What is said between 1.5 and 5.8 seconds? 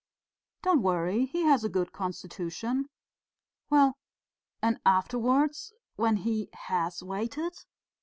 a good constitution...." "Well, and afterwards,